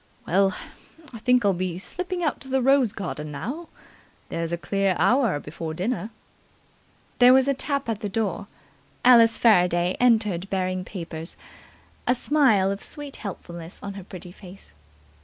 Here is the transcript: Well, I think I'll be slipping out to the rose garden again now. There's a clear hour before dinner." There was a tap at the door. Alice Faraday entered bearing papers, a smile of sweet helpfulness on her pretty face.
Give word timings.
Well, 0.25 0.55
I 1.13 1.19
think 1.19 1.45
I'll 1.45 1.53
be 1.53 1.77
slipping 1.77 2.23
out 2.23 2.41
to 2.41 2.47
the 2.47 2.59
rose 2.63 2.91
garden 2.91 3.27
again 3.27 3.31
now. 3.39 3.69
There's 4.29 4.51
a 4.51 4.57
clear 4.57 4.95
hour 4.97 5.39
before 5.39 5.75
dinner." 5.75 6.09
There 7.19 7.33
was 7.33 7.47
a 7.47 7.53
tap 7.53 7.87
at 7.87 7.99
the 7.99 8.09
door. 8.09 8.47
Alice 9.05 9.37
Faraday 9.37 9.95
entered 9.99 10.49
bearing 10.49 10.83
papers, 10.83 11.37
a 12.07 12.15
smile 12.15 12.71
of 12.71 12.81
sweet 12.81 13.17
helpfulness 13.17 13.79
on 13.83 13.93
her 13.93 14.03
pretty 14.03 14.31
face. 14.31 14.73